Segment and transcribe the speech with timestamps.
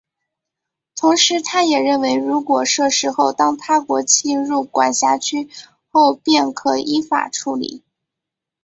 [0.95, 5.47] 同时他也认为如果设市后当他国侵入管辖区
[5.91, 7.83] 后便可依法处理。